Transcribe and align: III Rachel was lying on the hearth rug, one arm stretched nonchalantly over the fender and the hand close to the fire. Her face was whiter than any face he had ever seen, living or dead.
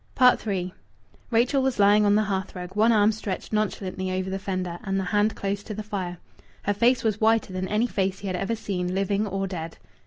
III 0.19 0.73
Rachel 1.29 1.61
was 1.61 1.77
lying 1.77 2.07
on 2.07 2.15
the 2.15 2.23
hearth 2.23 2.55
rug, 2.55 2.75
one 2.75 2.91
arm 2.91 3.11
stretched 3.11 3.53
nonchalantly 3.53 4.11
over 4.11 4.31
the 4.31 4.39
fender 4.39 4.79
and 4.83 4.99
the 4.99 5.03
hand 5.03 5.35
close 5.35 5.61
to 5.61 5.75
the 5.75 5.83
fire. 5.83 6.17
Her 6.63 6.73
face 6.73 7.03
was 7.03 7.21
whiter 7.21 7.53
than 7.53 7.67
any 7.67 7.85
face 7.85 8.17
he 8.17 8.25
had 8.27 8.35
ever 8.35 8.55
seen, 8.55 8.95
living 8.95 9.27
or 9.27 9.45
dead. 9.45 9.77